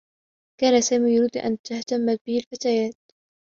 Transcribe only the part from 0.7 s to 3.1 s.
سامي يريد أن تهتمّ به الفتيات.